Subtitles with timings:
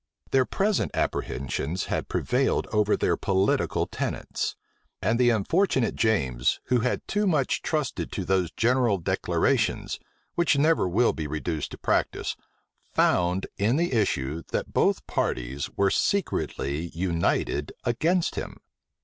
[0.31, 4.55] Their present apprehensions had prevailed over their political tenets;
[4.99, 9.99] and the unfortunate James, who had too much trusted to those general declarations,
[10.33, 12.35] which never will be reduced to practice,
[12.91, 18.57] found, in the issue, that both parties were secretly united against him.